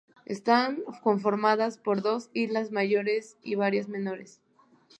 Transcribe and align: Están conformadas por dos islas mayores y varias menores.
Están 0.25 0.81
conformadas 1.03 1.77
por 1.77 2.01
dos 2.01 2.31
islas 2.33 2.71
mayores 2.71 3.37
y 3.43 3.53
varias 3.53 3.87
menores. 3.87 4.41